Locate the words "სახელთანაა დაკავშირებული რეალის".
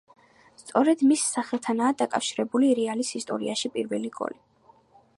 1.35-3.15